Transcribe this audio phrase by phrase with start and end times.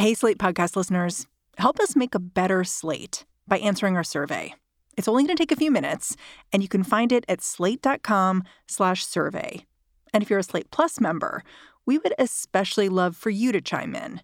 [0.00, 1.26] Hey, Slate podcast listeners,
[1.58, 4.54] help us make a better slate by answering our survey.
[4.96, 6.16] It's only going to take a few minutes,
[6.54, 9.66] and you can find it at slate.com/slash survey.
[10.14, 11.42] And if you're a Slate Plus member,
[11.84, 14.22] we would especially love for you to chime in.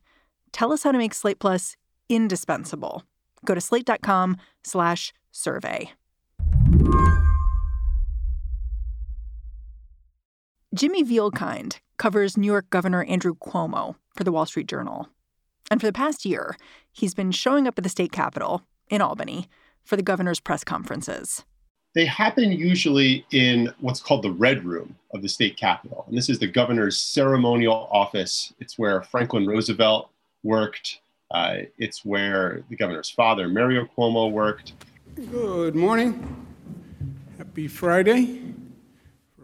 [0.51, 1.77] Tell us how to make Slate Plus
[2.09, 3.03] indispensable.
[3.45, 5.93] Go to slate.com/slash survey.
[10.75, 15.11] Jimmy Vielkind covers New York Governor Andrew Cuomo for the Wall Street Journal.
[15.71, 16.57] And for the past year,
[16.93, 19.49] he's been showing up at the state capitol in Albany
[19.85, 21.45] for the governor's press conferences.
[21.95, 26.05] They happen usually in what's called the Red Room of the state capitol.
[26.07, 28.53] And this is the governor's ceremonial office.
[28.61, 30.11] It's where Franklin Roosevelt
[30.43, 31.01] worked.
[31.31, 34.75] Uh, it's where the governor's father, Mario Cuomo, worked.
[35.31, 36.47] Good morning.
[37.39, 38.43] Happy Friday.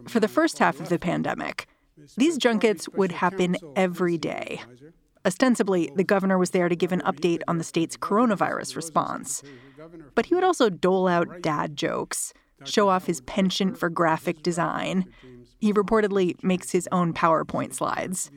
[0.06, 1.66] For the first half of the pandemic,
[2.16, 4.60] these junkets would happen every day.
[5.25, 9.42] Ostensibly, the governor was there to give an update on the state's coronavirus response.
[10.15, 12.33] But he would also dole out dad jokes,
[12.65, 15.06] show off his penchant for graphic design.
[15.59, 18.31] He reportedly makes his own PowerPoint slides.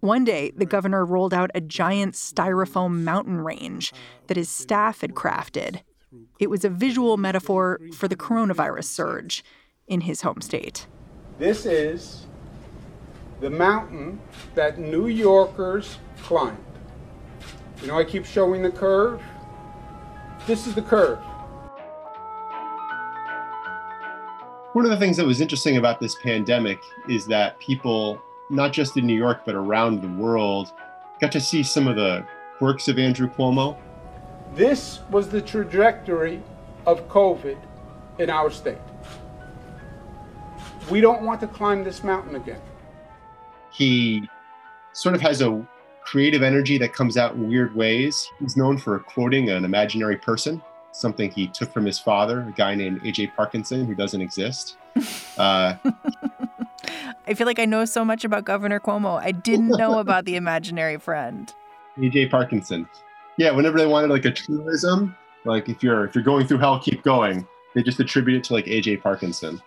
[0.00, 3.92] One day, the governor rolled out a giant styrofoam mountain range
[4.28, 5.82] that his staff had crafted.
[6.38, 9.44] It was a visual metaphor for the coronavirus surge
[9.86, 10.86] in his home state.
[11.38, 12.26] This is
[13.40, 14.20] the mountain
[14.54, 16.58] that New Yorkers climbed.
[17.80, 19.22] You know, I keep showing the curve.
[20.46, 21.18] This is the curve.
[24.74, 26.78] One of the things that was interesting about this pandemic
[27.08, 30.72] is that people, not just in New York, but around the world,
[31.20, 32.24] got to see some of the
[32.58, 33.76] quirks of Andrew Cuomo.
[34.54, 36.42] This was the trajectory
[36.86, 37.58] of COVID
[38.18, 38.78] in our state.
[40.90, 42.60] We don't want to climb this mountain again.
[43.70, 44.28] He
[44.92, 45.66] sort of has a
[46.02, 48.28] creative energy that comes out in weird ways.
[48.40, 52.74] He's known for quoting an imaginary person, something he took from his father, a guy
[52.74, 54.76] named AJ Parkinson, who doesn't exist.
[55.38, 55.74] Uh,
[57.26, 59.18] I feel like I know so much about Governor Cuomo.
[59.18, 61.50] I didn't know about the imaginary friend.
[61.96, 62.86] AJ Parkinson.
[63.38, 66.78] Yeah, whenever they wanted like a truism, like if you're if you're going through hell,
[66.78, 67.46] keep going.
[67.74, 69.62] They just attribute it to like AJ Parkinson.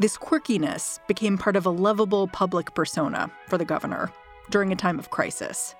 [0.00, 4.10] This quirkiness became part of a lovable public persona for the governor
[4.50, 5.74] during a time of crisis.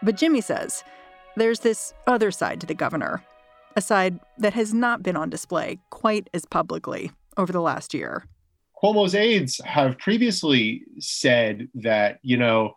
[0.00, 0.84] But Jimmy says
[1.36, 3.24] there's this other side to the governor,
[3.74, 8.26] a side that has not been on display quite as publicly over the last year.
[8.80, 12.74] Cuomo's aides have previously said that, you know,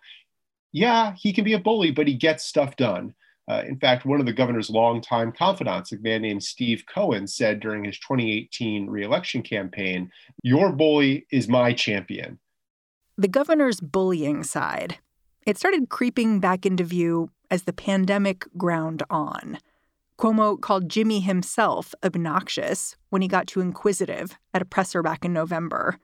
[0.72, 3.14] yeah, he can be a bully, but he gets stuff done.
[3.48, 7.60] Uh, in fact, one of the governor's longtime confidants, a man named Steve Cohen, said
[7.60, 10.12] during his 2018 reelection campaign,
[10.42, 12.40] Your bully is my champion.
[13.18, 14.98] The governor's bullying side,
[15.46, 19.60] it started creeping back into view as the pandemic ground on.
[20.18, 25.34] Cuomo called Jimmy himself obnoxious when he got too inquisitive at a presser back in
[25.34, 26.00] November.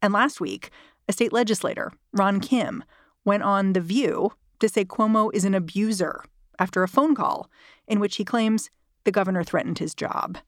[0.00, 0.70] And last week,
[1.08, 2.84] a state legislator, Ron Kim,
[3.24, 6.22] went on The View to say Cuomo is an abuser
[6.58, 7.50] after a phone call
[7.86, 8.70] in which he claims
[9.04, 10.38] the governor threatened his job.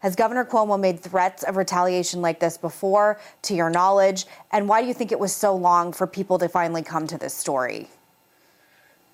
[0.00, 4.26] Has Governor Cuomo made threats of retaliation like this before, to your knowledge?
[4.50, 7.16] And why do you think it was so long for people to finally come to
[7.16, 7.88] this story?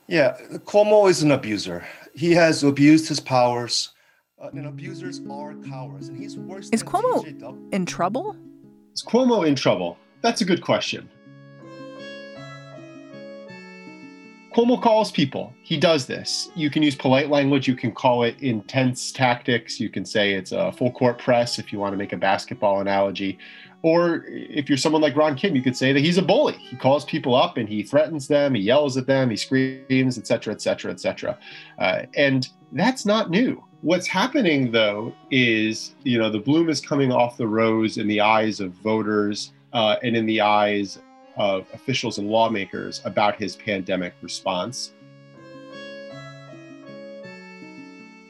[0.08, 1.86] Yeah, Cuomo is an abuser.
[2.16, 3.90] He has abused his powers,
[4.42, 6.08] uh, and abusers are cowards.
[6.08, 6.68] And he's worse.
[6.70, 7.24] Is Cuomo
[7.72, 8.34] in trouble?
[8.92, 9.96] Is Cuomo in trouble?
[10.22, 11.08] That's a good question.
[14.54, 15.54] Cuomo calls people.
[15.62, 16.50] He does this.
[16.56, 17.68] You can use polite language.
[17.68, 19.78] You can call it intense tactics.
[19.78, 22.80] You can say it's a full court press if you want to make a basketball
[22.80, 23.38] analogy.
[23.82, 26.54] Or if you're someone like Ron Kim, you could say that he's a bully.
[26.54, 30.52] He calls people up and he threatens them, he yells at them, he screams, etc.,
[30.52, 31.38] etc., et cetera, et cetera.
[31.78, 33.62] Uh, and that's not new.
[33.82, 38.20] What's happening, though, is you know the bloom is coming off the rose in the
[38.20, 40.98] eyes of voters uh, and in the eyes
[41.36, 44.92] of officials and lawmakers about his pandemic response.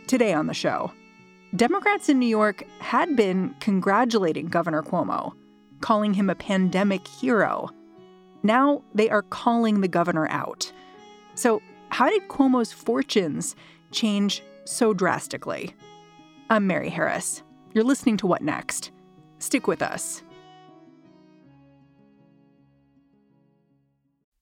[0.07, 0.93] Today on the show,
[1.55, 5.33] Democrats in New York had been congratulating Governor Cuomo,
[5.81, 7.69] calling him a pandemic hero.
[8.43, 10.73] Now they are calling the governor out.
[11.35, 11.61] So,
[11.91, 13.57] how did Cuomo's fortunes
[13.91, 15.75] change so drastically?
[16.49, 17.43] I'm Mary Harris.
[17.73, 18.91] You're listening to What Next?
[19.39, 20.23] Stick with us.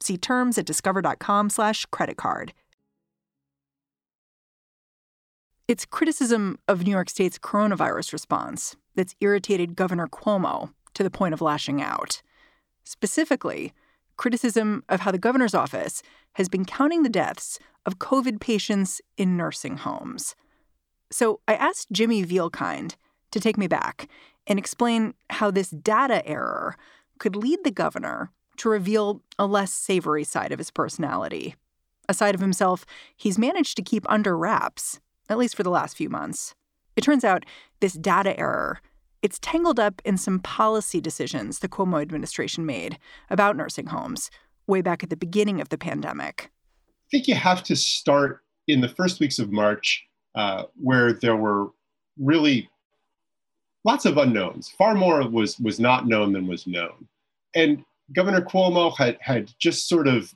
[0.00, 2.52] See terms at discover.com/slash credit card.
[5.66, 11.32] It's criticism of New York State's coronavirus response that's irritated Governor Cuomo to the point
[11.32, 12.20] of lashing out.
[12.84, 13.72] Specifically,
[14.16, 16.02] criticism of how the governor's office
[16.34, 20.36] has been counting the deaths of COVID patients in nursing homes.
[21.10, 22.96] So I asked Jimmy Vielkind
[23.30, 24.08] to take me back
[24.46, 26.76] and explain how this data error
[27.18, 31.54] could lead the governor to reveal a less savory side of his personality,
[32.08, 32.84] a side of himself
[33.16, 36.54] he's managed to keep under wraps, at least for the last few months.
[36.96, 37.44] It turns out
[37.80, 38.80] this data error
[39.24, 42.98] it's tangled up in some policy decisions the Cuomo administration made
[43.30, 44.30] about nursing homes
[44.66, 46.50] way back at the beginning of the pandemic.
[46.86, 50.04] I think you have to start in the first weeks of March,
[50.34, 51.70] uh, where there were
[52.18, 52.68] really
[53.84, 54.68] lots of unknowns.
[54.68, 57.08] Far more was was not known than was known,
[57.54, 60.32] and Governor Cuomo had had just sort of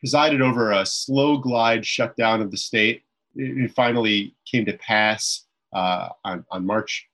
[0.00, 3.02] presided over a slow glide shutdown of the state.
[3.34, 5.44] It, finally came to pass
[5.74, 7.06] uh, on, on March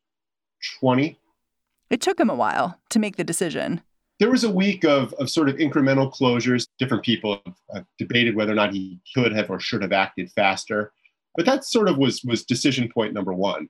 [0.80, 1.18] 20.
[1.90, 3.82] It took him a while to make the decision.
[4.20, 6.66] There was a week of, of sort of incremental closures.
[6.78, 7.42] Different people
[7.74, 10.92] have debated whether or not he could have or should have acted faster.
[11.34, 13.68] But that sort of was, was decision point number one.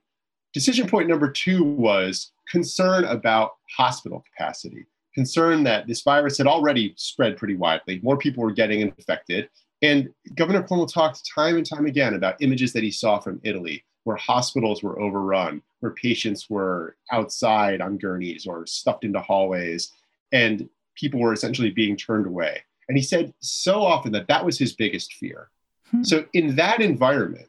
[0.53, 6.93] Decision point number two was concern about hospital capacity, concern that this virus had already
[6.97, 7.99] spread pretty widely.
[8.03, 9.49] More people were getting infected.
[9.81, 13.83] And Governor Cuomo talked time and time again about images that he saw from Italy,
[14.05, 19.91] where hospitals were overrun, where patients were outside on gurneys or stuffed into hallways,
[20.31, 22.61] and people were essentially being turned away.
[22.87, 25.49] And he said so often that that was his biggest fear.
[25.91, 26.03] Hmm.
[26.03, 27.47] So, in that environment,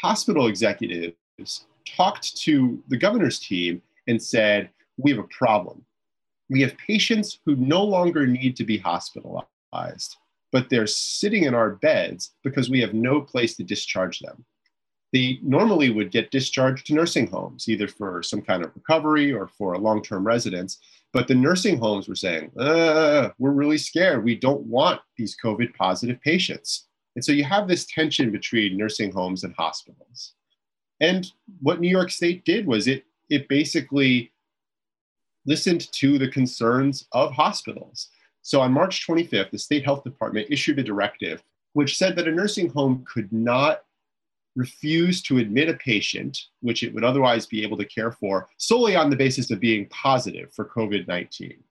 [0.00, 5.84] hospital executives talked to the governor's team and said, We have a problem.
[6.50, 10.16] We have patients who no longer need to be hospitalized,
[10.52, 14.44] but they're sitting in our beds because we have no place to discharge them
[15.12, 19.48] they normally would get discharged to nursing homes, either for some kind of recovery or
[19.48, 20.78] for a long term residence.
[21.12, 24.24] But the nursing homes were saying, uh, we're really scared.
[24.24, 26.86] We don't want these COVID positive patients.
[27.16, 30.34] And so you have this tension between nursing homes and hospitals.
[31.00, 31.26] And
[31.60, 34.30] what New York State did was it, it basically
[35.50, 38.08] listened to the concerns of hospitals.
[38.42, 41.42] So on March 25th, the state health department issued a directive
[41.72, 43.82] which said that a nursing home could not
[44.56, 48.96] refuse to admit a patient, which it would otherwise be able to care for, solely
[48.96, 51.62] on the basis of being positive for COVID 19.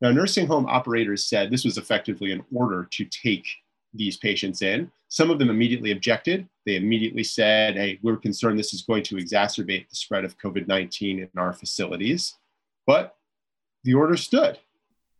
[0.00, 3.46] Now, nursing home operators said this was effectively an order to take
[3.92, 4.90] these patients in.
[5.08, 6.48] Some of them immediately objected.
[6.64, 10.68] They immediately said, hey, we're concerned this is going to exacerbate the spread of COVID
[10.68, 12.36] 19 in our facilities.
[12.90, 13.16] But
[13.84, 14.58] the order stood.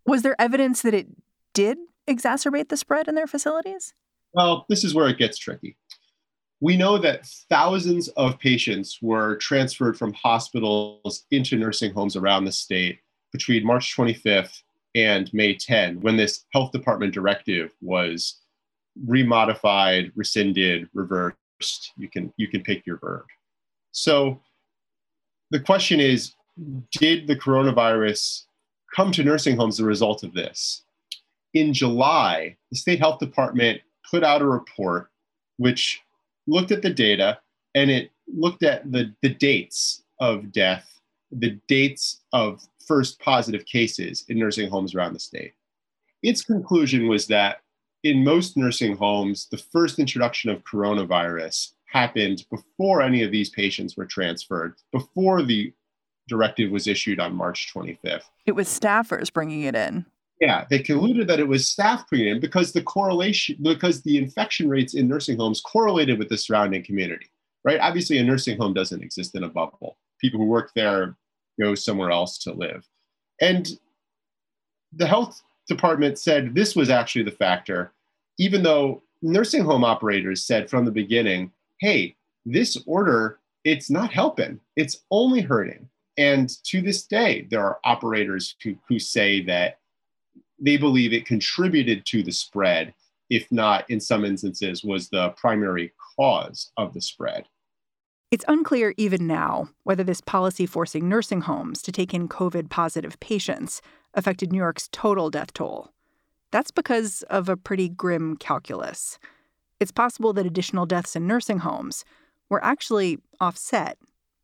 [0.06, 1.08] Was there evidence that it
[1.54, 3.94] did exacerbate the spread in their facilities?
[4.32, 5.76] Well, this is where it gets tricky
[6.60, 12.52] we know that thousands of patients were transferred from hospitals into nursing homes around the
[12.52, 12.98] state
[13.32, 14.62] between March 25th
[14.94, 18.40] and May 10, when this health department directive was
[19.06, 21.36] remodified, rescinded, reversed.
[21.96, 23.24] You can you can pick your verb.
[23.92, 24.40] So
[25.50, 26.34] the question is,
[26.92, 28.44] did the coronavirus
[28.94, 30.82] come to nursing homes as a result of this?
[31.54, 35.10] In July, the state health department put out a report
[35.56, 36.00] which
[36.46, 37.38] looked at the data
[37.74, 41.00] and it looked at the, the dates of death,
[41.32, 45.54] the dates of first positive cases in nursing homes around the state.
[46.22, 47.60] Its conclusion was that
[48.02, 53.96] in most nursing homes, the first introduction of coronavirus happened before any of these patients
[53.96, 55.72] were transferred, before the
[56.30, 58.22] directive was issued on March 25th.
[58.46, 60.06] It was staffers bringing it in.
[60.40, 64.94] Yeah, they concluded that it was staff premium because the correlation, because the infection rates
[64.94, 67.26] in nursing homes correlated with the surrounding community,
[67.62, 67.78] right?
[67.80, 69.98] Obviously, a nursing home doesn't exist in a bubble.
[70.18, 71.16] People who work there
[71.60, 72.88] go somewhere else to live.
[73.42, 73.68] And
[74.94, 77.92] the health department said this was actually the factor,
[78.38, 84.58] even though nursing home operators said from the beginning, hey, this order, it's not helping,
[84.76, 85.88] it's only hurting.
[86.20, 89.78] And to this day, there are operators who, who say that
[90.60, 92.92] they believe it contributed to the spread,
[93.30, 97.46] if not in some instances was the primary cause of the spread.
[98.30, 103.18] It's unclear even now whether this policy forcing nursing homes to take in COVID positive
[103.20, 103.80] patients
[104.12, 105.88] affected New York's total death toll.
[106.50, 109.18] That's because of a pretty grim calculus.
[109.80, 112.04] It's possible that additional deaths in nursing homes
[112.50, 113.96] were actually offset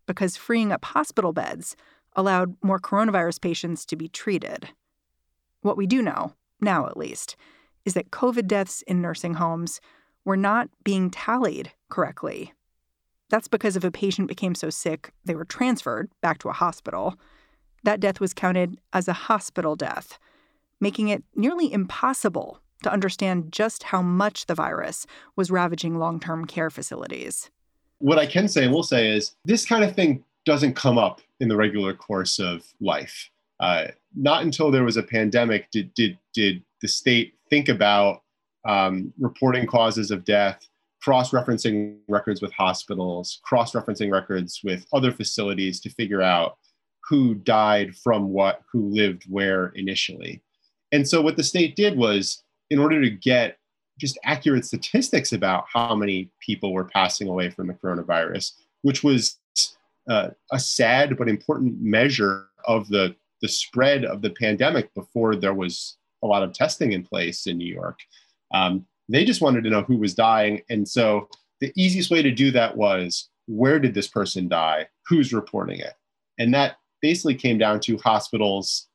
[0.07, 1.77] because freeing up hospital beds
[2.15, 4.71] allowed more coronavirus patients to be treated.
[5.63, 7.37] What we do know, now at least,
[7.85, 9.81] is that COVID deaths in nursing homes
[10.25, 12.53] were not being tallied correctly.
[13.29, 17.19] That's because if a patient became so sick they were transferred back to a hospital,
[17.85, 20.19] that death was counted as a hospital death,
[20.81, 26.45] making it nearly impossible to understand just how much the virus was ravaging long term
[26.45, 27.51] care facilities.
[27.99, 31.21] What I can say and will say is this kind of thing doesn't come up
[31.41, 33.31] in the regular course of life.
[33.59, 38.23] Uh, not until there was a pandemic did, did, did the state think about
[38.67, 40.69] um, reporting causes of death,
[41.03, 46.59] cross referencing records with hospitals, cross referencing records with other facilities to figure out
[47.09, 50.43] who died from what, who lived where initially.
[50.93, 53.59] And so what the state did was, in order to get
[53.99, 59.38] just accurate statistics about how many people were passing away from the coronavirus, which was
[60.09, 65.55] uh, a sad but important measure of the, the spread of the pandemic before there
[65.55, 68.00] was a lot of testing in place in New York.
[68.53, 70.62] Um, they just wanted to know who was dying.
[70.69, 71.29] And so
[71.61, 74.88] the easiest way to do that was where did this person die?
[75.07, 75.95] Who's reporting it?
[76.38, 78.88] And that basically came down to hospitals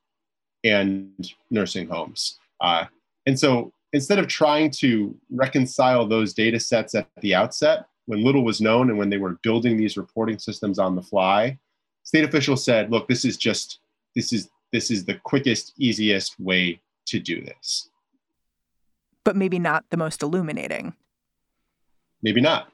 [0.64, 1.12] and
[1.50, 2.38] nursing homes.
[2.60, 2.86] Uh,
[3.26, 8.44] and so instead of trying to reconcile those data sets at the outset, when little
[8.44, 11.58] was known and when they were building these reporting systems on the fly,
[12.04, 13.80] state officials said, look, this is just,
[14.16, 17.90] this is, this is the quickest, easiest way to do this.
[19.24, 20.96] But maybe not the most illuminating.
[22.24, 22.72] Maybe not.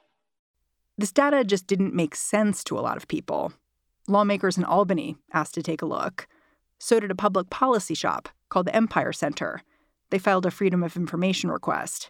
[0.97, 3.53] This data just didn't make sense to a lot of people.
[4.07, 6.27] Lawmakers in Albany asked to take a look.
[6.79, 9.61] So did a public policy shop called the Empire Center.
[10.09, 12.09] They filed a Freedom of Information request.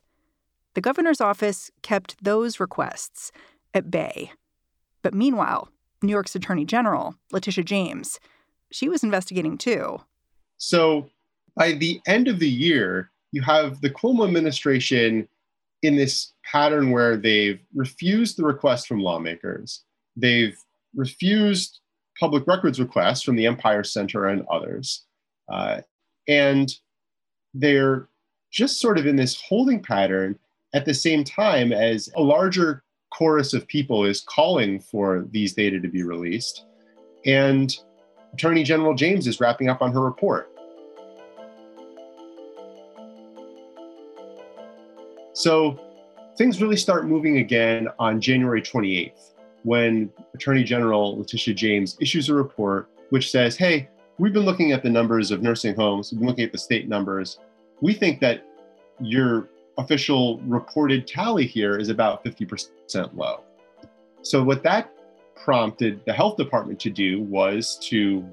[0.73, 3.31] The governor's office kept those requests
[3.73, 4.31] at bay.
[5.01, 5.69] But meanwhile,
[6.01, 8.19] New York's Attorney General, Letitia James,
[8.71, 10.01] she was investigating too.
[10.57, 11.09] So
[11.55, 15.27] by the end of the year, you have the Cuomo administration
[15.81, 19.83] in this pattern where they've refused the request from lawmakers,
[20.15, 20.57] they've
[20.95, 21.79] refused
[22.19, 25.05] public records requests from the Empire Center and others.
[25.51, 25.81] Uh,
[26.27, 26.75] and
[27.59, 28.07] they're
[28.51, 30.37] just sort of in this holding pattern
[30.73, 35.79] at the same time as a larger chorus of people is calling for these data
[35.79, 36.65] to be released.
[37.25, 37.75] And
[38.33, 40.51] Attorney General James is wrapping up on her report.
[45.33, 45.79] So
[46.37, 49.33] things really start moving again on January 28th
[49.63, 53.87] when Attorney General Letitia James issues a report which says, hey,
[54.17, 56.87] we've been looking at the numbers of nursing homes, we've been looking at the state
[56.89, 57.39] numbers.
[57.81, 58.45] We think that
[58.99, 63.43] your official reported tally here is about 50% low.
[64.21, 64.91] So, what that
[65.35, 68.27] prompted the health department to do was to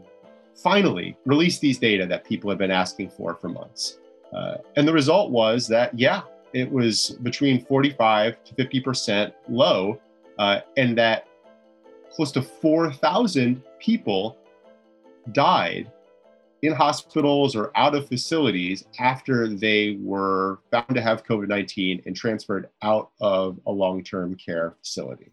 [0.54, 3.98] finally release these data that people have been asking for for months.
[4.32, 6.22] Uh, and the result was that, yeah,
[6.52, 10.00] it was between 45 to 50% low
[10.38, 11.26] uh, and that
[12.10, 14.36] close to 4,000 people
[15.32, 15.90] died
[16.64, 22.16] in hospitals or out of facilities after they were found to have COVID 19 and
[22.16, 25.32] transferred out of a long term care facility.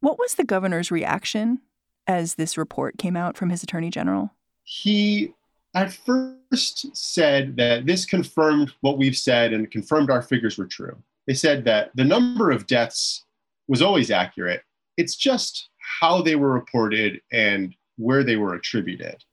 [0.00, 1.60] What was the governor's reaction
[2.06, 4.32] as this report came out from his attorney general?
[4.64, 5.32] He
[5.74, 10.96] at first said that this confirmed what we've said and confirmed our figures were true.
[11.26, 13.24] They said that the number of deaths
[13.66, 14.62] was always accurate.
[14.96, 15.70] It's just
[16.00, 19.24] how they were reported and where they were attributed.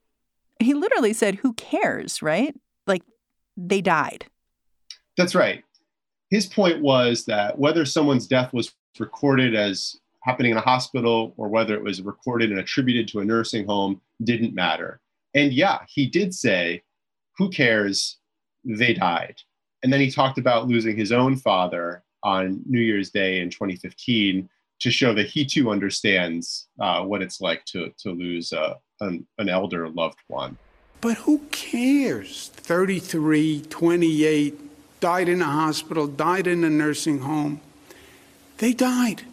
[0.62, 2.56] He literally said, Who cares, right?
[2.88, 3.04] Like
[3.58, 4.26] they died.
[5.18, 5.64] That's right.
[6.30, 11.50] His point was that whether someone's death was recorded as happening in a hospital or
[11.50, 15.02] whether it was recorded and attributed to a nursing home didn't matter.
[15.34, 16.84] And yeah, he did say,
[17.38, 18.18] Who cares?
[18.64, 19.36] They died.
[19.84, 24.48] And then he talked about losing his own father on New Year's Day in 2015
[24.82, 29.26] to show that he too understands uh, what it's like to, to lose uh, an,
[29.38, 30.58] an elder loved one.
[31.00, 32.50] But who cares?
[32.54, 37.62] 33, 28, died in a hospital, died in a nursing home.
[38.58, 39.24] They died.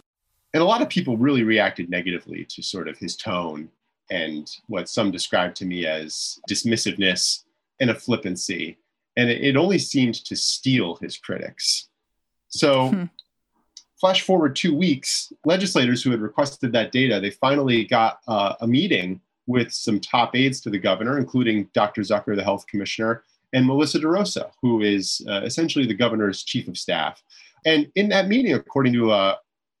[0.53, 3.69] And a lot of people really reacted negatively to sort of his tone
[4.09, 7.43] and what some described to me as dismissiveness
[7.79, 8.77] and a flippancy.
[9.15, 11.89] And it, only seemed to steel his critics.
[12.47, 13.03] So, hmm.
[13.99, 18.67] Flash forward two weeks, legislators who had requested that data, they finally got uh, a
[18.67, 22.01] meeting with some top aides to the governor, including Dr.
[22.01, 26.77] Zucker, the health commissioner, and Melissa DeRosa, who is uh, essentially the governor's chief of
[26.77, 27.21] staff.
[27.65, 29.37] And in that meeting, according to a, a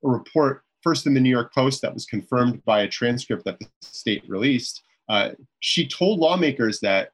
[0.09, 3.67] report first in the New York Post that was confirmed by a transcript that the
[3.81, 7.11] state released, uh, she told lawmakers that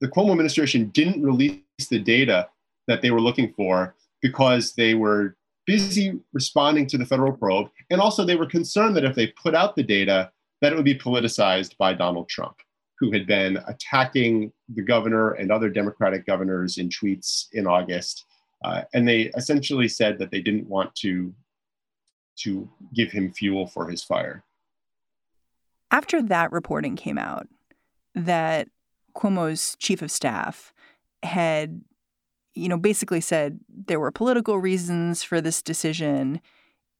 [0.00, 1.60] the Cuomo administration didn't release
[1.90, 2.48] the data
[2.86, 7.68] that they were looking for because they were busy responding to the federal probe.
[7.90, 10.84] And also, they were concerned that if they put out the data, that it would
[10.84, 12.56] be politicized by Donald Trump,
[12.98, 18.24] who had been attacking the governor and other Democratic governors in tweets in August.
[18.64, 21.34] Uh, and they essentially said that they didn't want to
[22.34, 24.42] to give him fuel for his fire.
[25.90, 27.46] After that reporting came out,
[28.14, 28.68] that
[29.14, 30.72] Cuomo's chief of staff
[31.22, 31.82] had,
[32.54, 36.40] you know, basically said there were political reasons for this decision.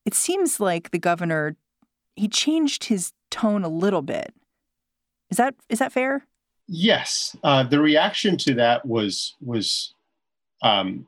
[0.04, 1.56] It seems like the governor
[2.16, 4.34] he changed his tone a little bit.
[5.30, 6.26] Is that is that fair?
[6.68, 9.94] Yes, uh, the reaction to that was was
[10.62, 11.06] um,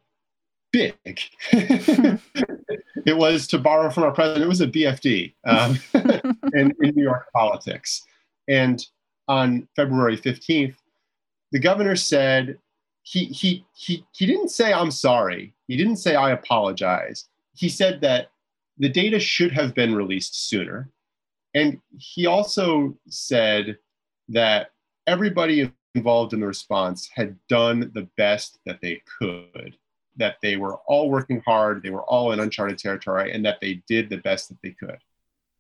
[0.73, 1.21] big.
[1.53, 4.45] it was to borrow from our president.
[4.45, 5.79] It was a BFD um,
[6.53, 8.05] in, in New York politics.
[8.49, 8.85] And
[9.29, 10.75] on February 15th,
[11.53, 12.59] the governor said
[13.05, 15.55] he, he, he, he didn't say, I'm sorry.
[15.69, 17.29] He didn't say, I apologize.
[17.55, 18.31] He said that
[18.79, 20.91] the data should have been released sooner.
[21.55, 23.79] And he also said
[24.31, 24.71] that
[25.07, 29.77] everybody involved in the response had done the best that they could
[30.17, 33.83] that they were all working hard, they were all in uncharted territory, and that they
[33.89, 34.99] did the best that they could.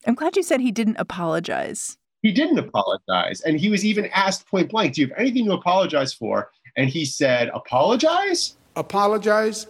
[0.06, 1.98] I'm glad you said he didn't apologize.
[2.22, 3.40] He didn't apologize.
[3.42, 6.50] And he was even asked point blank, Do you have anything to apologize for?
[6.76, 8.56] And he said, Apologize?
[8.76, 9.66] Apologize?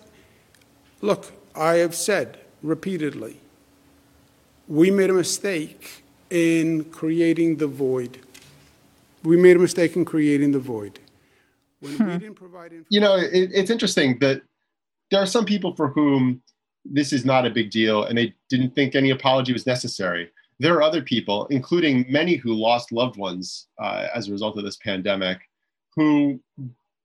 [1.00, 3.38] Look, I have said repeatedly,
[4.66, 8.18] we made a mistake in creating the void.
[9.22, 10.98] We made a mistake in creating the void.
[11.80, 12.04] When hmm.
[12.06, 14.42] we didn't provide you know, it, it's interesting that
[15.10, 16.42] there are some people for whom
[16.84, 20.30] this is not a big deal and they didn't think any apology was necessary.
[20.58, 24.64] There are other people, including many who lost loved ones uh, as a result of
[24.64, 25.38] this pandemic,
[25.96, 26.40] who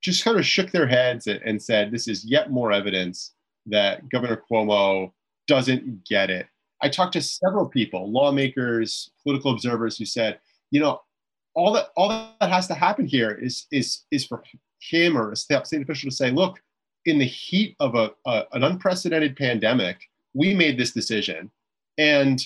[0.01, 3.33] just kind of shook their heads and said, This is yet more evidence
[3.65, 5.11] that Governor Cuomo
[5.47, 6.47] doesn't get it.
[6.81, 10.39] I talked to several people, lawmakers, political observers, who said,
[10.71, 11.01] You know,
[11.55, 14.43] all that all that has to happen here is is is for
[14.79, 16.61] him or a state official to say, look,
[17.05, 21.51] in the heat of a, a, an unprecedented pandemic, we made this decision,
[21.97, 22.39] and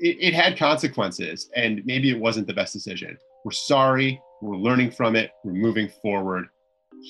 [0.00, 1.50] it, it had consequences.
[1.56, 3.16] And maybe it wasn't the best decision.
[3.44, 4.20] We're sorry.
[4.42, 5.32] We're learning from it.
[5.44, 6.46] We're moving forward.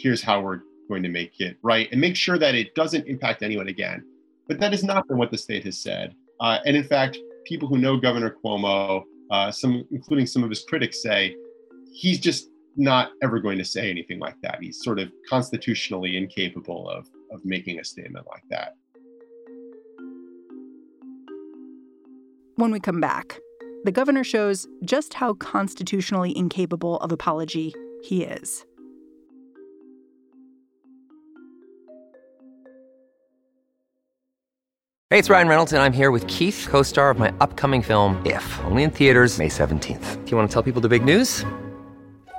[0.02, 3.42] Here's how we're going to make it right and make sure that it doesn't impact
[3.42, 4.04] anyone again.
[4.48, 6.14] But that is not what the state has said.
[6.40, 10.64] Uh, and in fact, people who know Governor Cuomo, uh, some including some of his
[10.64, 11.36] critics, say
[11.92, 14.58] he's just not ever going to say anything like that.
[14.60, 18.76] He's sort of constitutionally incapable of, of making a statement like that.
[22.56, 23.38] When we come back,
[23.84, 28.64] the governor shows just how constitutionally incapable of apology he is.
[35.10, 38.24] Hey, it's Ryan Reynolds, and I'm here with Keith, co star of my upcoming film,
[38.24, 40.24] If, only in theaters, May 17th.
[40.24, 41.44] Do you want to tell people the big news?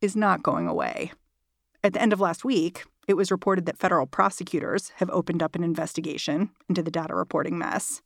[0.00, 1.12] is not going away.
[1.82, 5.54] At the end of last week, it was reported that federal prosecutors have opened up
[5.54, 8.02] an investigation into the data reporting mess.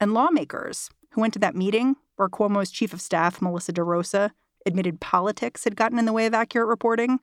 [0.00, 4.30] And lawmakers who went to that meeting where Cuomo's chief of staff, Melissa DeRosa,
[4.66, 7.20] admitted politics had gotten in the way of accurate reporting,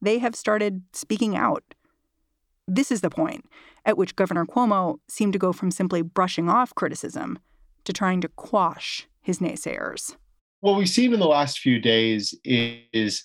[0.00, 1.62] they have started speaking out.
[2.68, 3.44] This is the point
[3.84, 7.38] at which Governor Cuomo seemed to go from simply brushing off criticism
[7.84, 10.16] to trying to quash his naysayers
[10.66, 13.22] what we've seen in the last few days is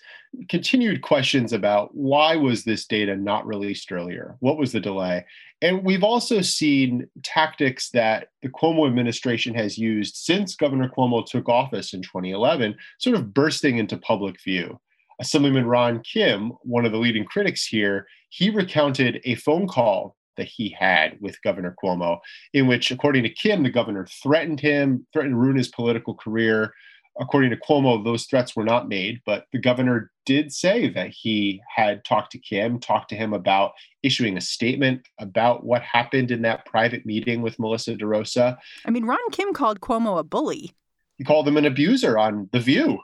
[0.48, 4.36] continued questions about why was this data not released earlier?
[4.42, 5.26] What was the delay?
[5.60, 11.50] And we've also seen tactics that the cuomo administration has used since governor cuomo took
[11.50, 14.80] office in 2011 sort of bursting into public view.
[15.20, 20.48] Assemblyman ron kim one of the leading critics here he recounted a phone call that
[20.48, 22.20] he had with Governor Cuomo,
[22.54, 26.74] in which, according to Kim, the governor threatened him, threatened to ruin his political career,
[27.20, 31.62] according to Cuomo, those threats were not made, but the governor did say that he
[31.68, 36.42] had talked to Kim, talked to him about issuing a statement about what happened in
[36.44, 38.58] that private meeting with Melissa DeRosa.
[38.86, 40.72] I mean, Ron Kim called Cuomo a bully.
[41.18, 43.00] He called him an abuser on The View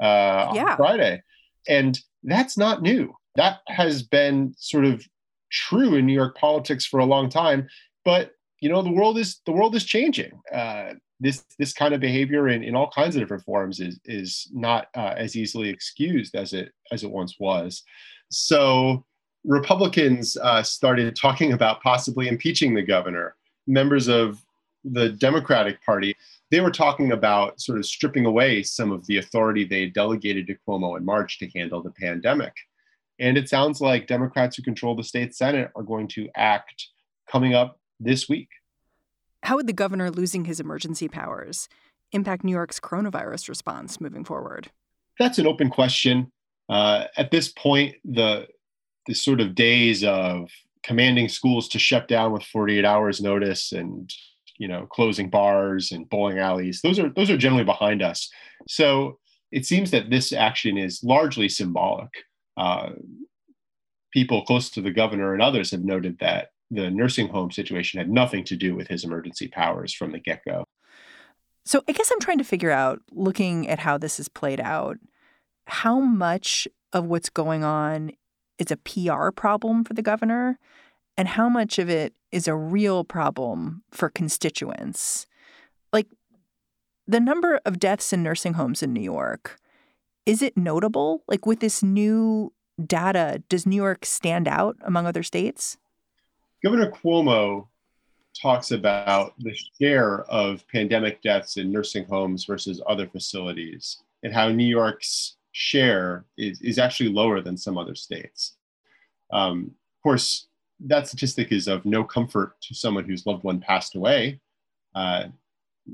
[0.00, 0.70] uh, yeah.
[0.70, 1.22] on Friday.
[1.68, 3.14] And that's not new.
[3.36, 5.06] That has been sort of
[5.50, 7.68] true in New York politics for a long time.
[8.04, 10.40] But you know the world is the world is changing.
[10.52, 14.48] Uh, this this kind of behavior in, in all kinds of different forms is is
[14.52, 17.82] not uh, as easily excused as it as it once was.
[18.30, 19.04] So
[19.44, 23.36] Republicans uh, started talking about possibly impeaching the governor.
[23.66, 24.44] Members of
[24.84, 26.14] the Democratic Party
[26.50, 30.56] they were talking about sort of stripping away some of the authority they delegated to
[30.68, 32.52] Cuomo in March to handle the pandemic.
[33.18, 36.90] And it sounds like Democrats who control the state Senate are going to act
[37.28, 38.48] coming up this week.
[39.44, 41.68] How would the governor losing his emergency powers
[42.12, 44.70] impact New York's coronavirus response moving forward?
[45.18, 46.32] That's an open question.
[46.70, 48.48] Uh, at this point, the
[49.06, 50.48] the sort of days of
[50.82, 54.10] commanding schools to shut down with 48 hours notice and
[54.56, 58.30] you know closing bars and bowling alleys those are those are generally behind us
[58.66, 59.18] so
[59.52, 62.10] it seems that this action is largely symbolic
[62.56, 62.90] uh,
[64.12, 68.10] people close to the governor and others have noted that the nursing home situation had
[68.10, 70.64] nothing to do with his emergency powers from the get go.
[71.64, 74.98] So I guess I'm trying to figure out, looking at how this has played out,
[75.66, 78.12] how much of what's going on
[78.58, 80.58] is a PR problem for the governor
[81.16, 85.26] and how much of it is a real problem for constituents.
[85.92, 86.08] Like
[87.06, 89.58] the number of deaths in nursing homes in New York,
[90.26, 91.22] is it notable?
[91.28, 92.52] Like with this new
[92.84, 95.76] data, does New York stand out among other states?
[96.64, 97.68] Governor Cuomo
[98.40, 104.48] talks about the share of pandemic deaths in nursing homes versus other facilities and how
[104.48, 108.54] New York's share is, is actually lower than some other states.
[109.30, 110.46] Um, of course,
[110.80, 114.40] that statistic is of no comfort to someone whose loved one passed away.
[114.94, 115.26] Uh,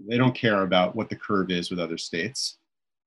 [0.09, 2.59] they don't care about what the curve is with other states.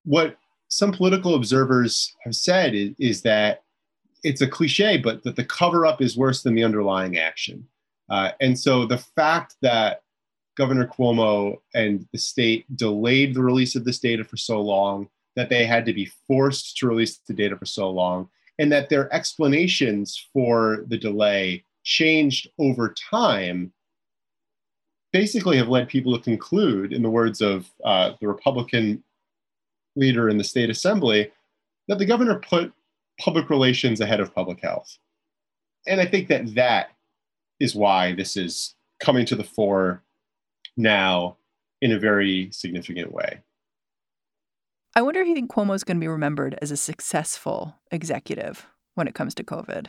[0.03, 3.62] What some political observers have said is, is that
[4.23, 7.67] it's a cliche, but that the cover up is worse than the underlying action.
[8.09, 10.01] Uh, and so the fact that
[10.55, 15.49] Governor Cuomo and the state delayed the release of this data for so long, that
[15.49, 19.11] they had to be forced to release the data for so long, and that their
[19.13, 23.73] explanations for the delay changed over time
[25.11, 29.03] basically have led people to conclude, in the words of uh, the Republican
[29.95, 31.31] leader in the state assembly,
[31.87, 32.71] that the governor put
[33.19, 34.97] public relations ahead of public health.
[35.87, 36.89] And I think that that
[37.59, 40.03] is why this is coming to the fore
[40.77, 41.37] now
[41.81, 43.41] in a very significant way.
[44.95, 48.67] I wonder if you think Cuomo is going to be remembered as a successful executive
[48.95, 49.87] when it comes to COVID.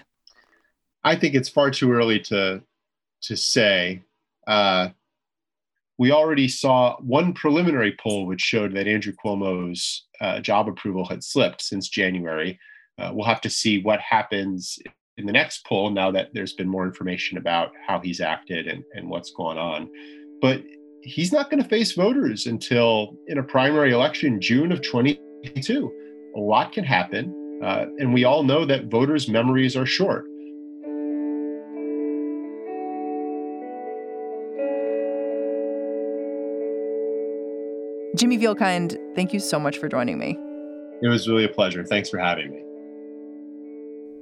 [1.05, 2.63] I think it's far too early to
[3.23, 4.03] to say.
[4.47, 4.89] Uh,
[5.97, 11.23] we already saw one preliminary poll which showed that Andrew Cuomo's uh, job approval had
[11.23, 12.59] slipped since January.
[12.99, 14.79] Uh, we'll have to see what happens
[15.17, 18.83] in the next poll now that there's been more information about how he's acted and,
[18.95, 19.89] and what's going on.
[20.41, 20.63] But
[21.03, 25.93] he's not going to face voters until in a primary election, June of 2022.
[26.37, 27.61] A lot can happen.
[27.63, 30.25] Uh, and we all know that voters' memories are short.
[38.17, 40.39] Jimmy Vielkind, thank you so much for joining me.
[41.03, 41.85] It was really a pleasure.
[41.85, 42.63] Thanks for having me.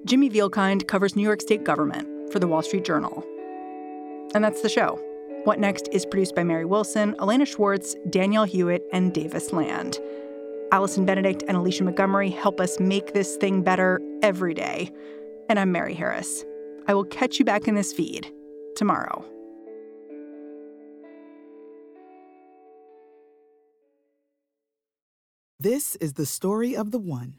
[0.04, 3.24] Jimmy Vielkind covers New York State government for the Wall Street Journal.
[4.34, 5.00] And that's the show.
[5.44, 10.00] What Next is produced by Mary Wilson, Elena Schwartz, Danielle Hewitt, and Davis Land.
[10.72, 14.90] Allison Benedikt and Alicia Montgomery help us make this thing better every day.
[15.48, 16.44] And I'm Mary Harris.
[16.88, 18.28] I will catch you back in this feed
[18.74, 19.24] tomorrow.
[25.60, 27.38] This is the story of the one.